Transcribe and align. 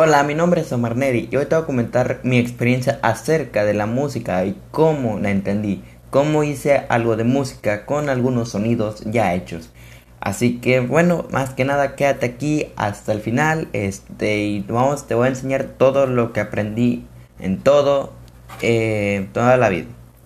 Hola, 0.00 0.22
mi 0.22 0.36
nombre 0.36 0.60
es 0.60 0.70
Omar 0.70 0.94
Neri 0.94 1.28
y 1.28 1.34
hoy 1.34 1.46
te 1.46 1.56
voy 1.56 1.64
a 1.64 1.66
comentar 1.66 2.20
mi 2.22 2.38
experiencia 2.38 3.00
acerca 3.02 3.64
de 3.64 3.74
la 3.74 3.86
música 3.86 4.44
y 4.44 4.56
cómo 4.70 5.18
la 5.18 5.32
entendí, 5.32 5.82
cómo 6.10 6.44
hice 6.44 6.86
algo 6.88 7.16
de 7.16 7.24
música 7.24 7.84
con 7.84 8.08
algunos 8.08 8.50
sonidos 8.50 9.02
ya 9.06 9.34
hechos. 9.34 9.72
Así 10.20 10.60
que 10.60 10.78
bueno, 10.78 11.26
más 11.32 11.50
que 11.50 11.64
nada 11.64 11.96
quédate 11.96 12.26
aquí 12.26 12.68
hasta 12.76 13.10
el 13.10 13.18
final, 13.18 13.66
este 13.72 14.38
y 14.44 14.60
vamos, 14.60 15.08
te 15.08 15.16
voy 15.16 15.26
a 15.26 15.30
enseñar 15.30 15.64
todo 15.64 16.06
lo 16.06 16.32
que 16.32 16.38
aprendí 16.38 17.04
en 17.40 17.58
todo, 17.58 18.12
eh, 18.62 19.26
toda 19.32 19.56
la 19.56 19.68
vida. 19.68 19.97